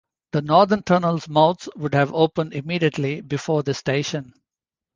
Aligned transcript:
The 0.31 0.41
northern 0.41 0.81
tunnel 0.81 1.21
mouths 1.29 1.69
would 1.75 1.93
have 1.93 2.11
opened 2.11 2.53
immediately 2.53 3.21
before 3.21 3.61
the 3.61 3.75
station. 3.75 4.33